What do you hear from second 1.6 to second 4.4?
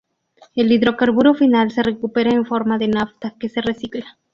se recupera en forma de nafta, que se recicla.